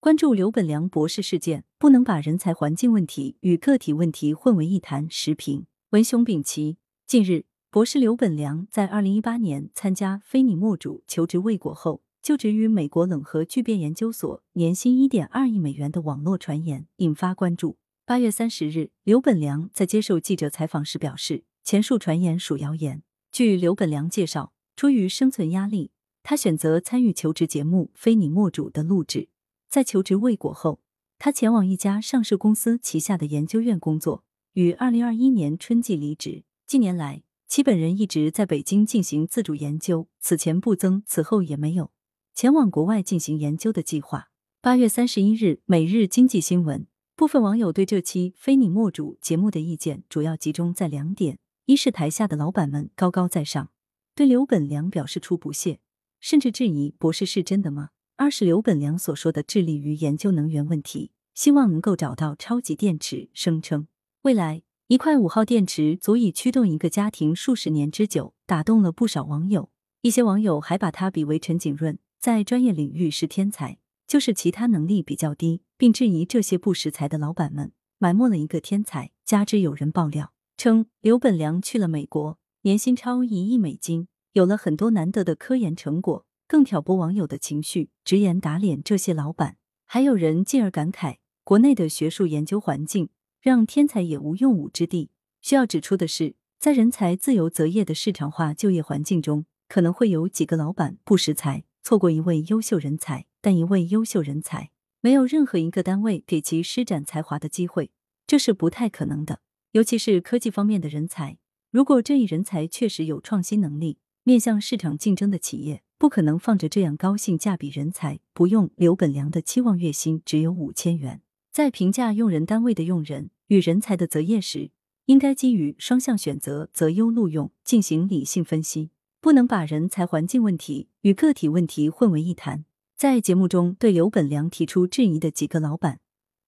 [0.00, 5.06] 关注刘本良博士事件，不能把人才环境问题与个体问题混为一谈。
[5.10, 6.78] 时评：文雄丙奇。
[7.06, 17.76] 近日，博士刘本良在二零一八年参加非你莫属求职未果后，就职于美国冷核聚变研究所，年薪一点二亿美元的网络传言引发关注。
[18.06, 23.02] 八月三十日，刘本良在接受记者采访时表示，前述传言属谣言。
[23.30, 25.90] 据刘本良介绍，出于生存压力，
[26.22, 29.28] 他选择参与求职节目《非你莫属》的录制。
[29.70, 30.80] 在求职未果后，
[31.16, 36.42] 他前往一家上市公司旗下的研究院工作，于二零二一年春季离职。
[36.66, 41.92] 近年来，其本人一直在北京进行自主研究，此前不增，此后也没有
[42.34, 44.30] 前往国外进行研究的计划。
[44.60, 46.80] 八月三十一日，《每日经济新闻》
[47.14, 53.70] 部分网友对这期《非你莫属》节目的意见主要集中在两点：一是台下的老板们高高在上，
[54.16, 55.78] 对刘本良表示出不屑，
[56.18, 57.90] 甚至质疑博士是真的吗？
[58.20, 63.86] 二是刘本良所说的致力于研究能源问题，希望能够找到超级电池，声称
[64.24, 69.70] 未来一块五号电池足以驱动一个家庭数十年之久，打动了不少网友。
[70.02, 79.12] 一些网友还把他比为陈景润，在专业领域是天才，就是其他能力比较低，并质疑这些不识才的老板们埋没了一个天才。
[79.24, 86.26] 加之有人爆料称，刘本良去了美国，年薪超一亿美金，有了很多难得的科研成果。
[86.50, 89.56] 更挑拨网友的情绪，直言打脸这些老板。
[89.86, 95.12] 还有人进而感慨，国内的学术研究环境让天才也无用武之地。
[95.40, 103.26] 需要指出的是，在人才自由择业的市场化就业环境中，可能会有几个老板不识才，错过一位优秀人才。
[103.40, 107.92] 但一位优秀人才没有任何一个单位给其施展才华的机会，
[108.26, 109.38] 这是不太可能的。
[109.70, 111.38] 尤其是科技方面的人才，
[111.70, 115.84] 如果这一人才确实有创新能力，面向市场竞争的企业。
[116.00, 118.70] 不可能放着这样高性价比人才不用。
[118.76, 121.20] 刘本良的期望月薪只有五千元，
[121.52, 124.70] 在评价用人单位的用人与人才的择业时，
[125.04, 128.88] 应该基于双向选择、择优录用进行理性分析，
[129.20, 132.64] 不能把人才环境问题与个体问题混为一谈。
[132.96, 136.00] 在节目中对刘本良提出质疑的几个老板，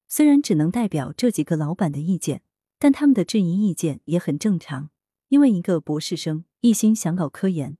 [0.09, 2.41] 虽然只能代表这几个老板的意见，
[2.79, 4.89] 但他们的质疑意见也很正常，
[5.29, 7.77] 因为一个博士生一心想搞科研。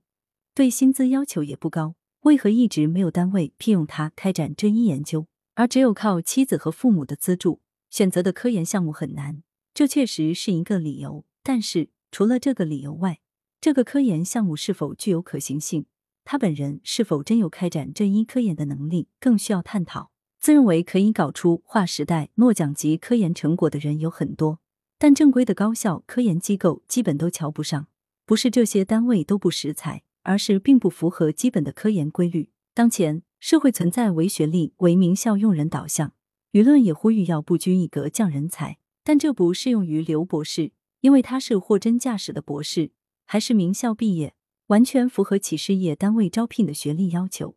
[0.55, 5.25] 对薪资要求也不高，为何一直没有单位聘用他开展针医研究，
[5.55, 7.61] 而只有靠妻子和父母的资助？
[7.89, 9.41] 选择的科研项目很难，
[9.73, 11.25] 这确实是一个理由。
[11.41, 13.19] 但是除了这个理由外，
[13.59, 15.87] 这个科研项目是否具有可行性，
[16.23, 20.11] 他本人是否真有开展针医科研的能力，更需要探讨。
[20.39, 24.59] 自认为可以搞出划时代、诺奖级科研成果的人有很多，
[24.99, 27.87] 但正规的高校科研机构基本都瞧不上。
[28.25, 30.03] 不是这些单位都不识才。
[30.23, 32.49] 而是并不符合基本的科研规律。
[32.73, 36.13] 当前社会存在唯学历、唯名校用人导向，
[36.53, 42.91] 舆论也呼吁要不拘一格降人才，但这不适用于刘博士，因为他是货真价实的博士，
[43.25, 44.33] 还是名校毕业，
[44.67, 47.55] 完全符合企事业单位招聘的学历要求。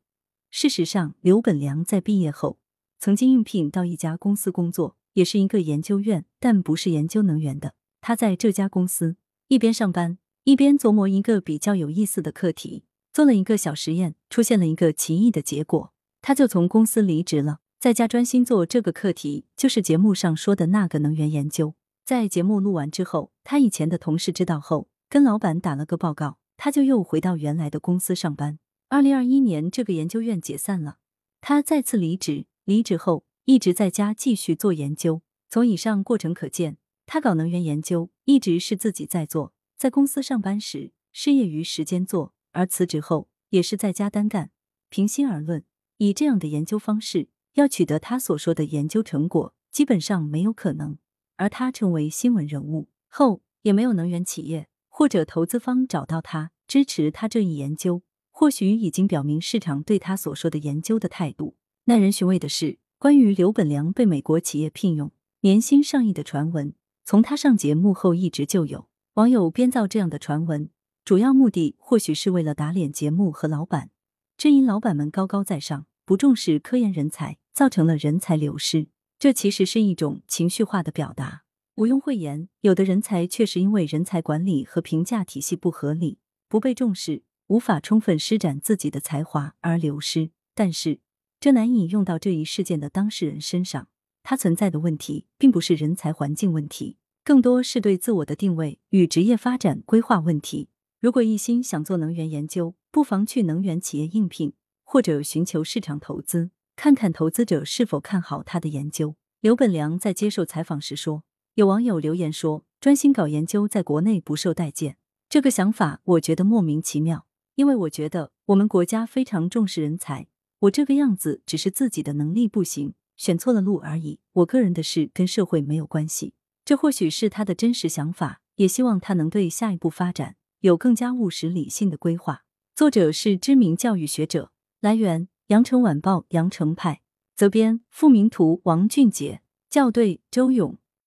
[0.50, 2.58] 事实上，刘本良在毕业后
[2.98, 7.74] 曾经应聘到一家公司工作，也是一个研究院，但不是研究能源的。
[8.00, 9.16] 他在这家公司
[9.48, 10.18] 一边上班。
[10.46, 15.92] 一边琢磨一个比较有意思的课题，做了一个小实验，出现了一个奇异的结果，
[16.22, 21.74] 他就从公司离职了，在家专心做这个课题，就是节目上说的那个能源研究。
[22.04, 28.60] 在节目录完之后，他以前的同事知道后，跟老板打了个报告，他就又回到原来的公司上班。
[28.88, 30.98] 二零二一年，这个研究院解散了，
[31.40, 35.22] 他再次离职，离职后一直在家继续做研究。
[35.50, 39.52] 从以上过程可见，他搞能源研究一直是自己在做。
[39.76, 44.50] 在公司上班时是业余时间做，而辞职后也是在家单干。
[44.88, 45.64] 平心而论，
[45.98, 50.96] 以这样的研究方式，要取得他所说的研究成果，基本上没有可能。
[51.36, 61.56] 而他成为新闻人物后，也没有能源企业或者投资方找到他支持他这一研究，或许已经表明市场对他所说的研究的态度。
[61.84, 66.74] 耐人寻味的是，关于刘本良被美国企业聘用、年薪上亿的传闻，
[67.04, 68.88] 从他上节目后一直就有。
[69.16, 70.68] 网友编造这样的传闻，
[71.02, 73.88] 主要目的或许是为了打脸节目和老板，
[74.36, 78.88] 质疑老板们高高在上，不重视科研人才，造成了人才流失。
[79.18, 81.44] 这其实是一种情绪化的表达。
[81.76, 90.30] 毋庸讳言，有的人才确实因为人才管理和评价体系不合理、不被重视，无法充分施展自己的才华而流失。
[90.54, 91.00] 但是，
[91.40, 93.88] 这难以用到这一事件的当事人身上。
[94.22, 96.98] 他存在的问题，并不是人才环境问题。
[97.26, 100.68] 更多是对自我的定位与职业发展规划问题。
[101.00, 104.52] 如果一心想做能源研究，不妨去能源企业应聘，
[104.84, 106.50] 或者寻求市场投资。
[106.76, 109.16] 看看投资者是否看好他的研究。
[109.40, 111.24] 刘本良在接受采访时说
[111.54, 114.96] ：“有网友留言说，专心搞研究在国内不受待见，
[115.28, 117.26] 这个想法我觉得莫名其妙。
[117.56, 120.28] 因为我觉得我们国家非常重视人才，
[120.60, 124.20] 我这个样子只是自己的能力不行，选错了路而已。
[124.34, 126.34] 我个人的事跟社会没有关系。
[126.66, 132.42] 这或许是他的真实想法，也希望他能对下一步发展有更加务实理性的规划。”
[132.74, 134.50] 作者是知名教育学者。
[134.80, 137.02] 来源：羊城晚报羊城派。
[137.36, 139.42] 责编：付明图，王俊杰。
[139.70, 140.76] 校对：周勇。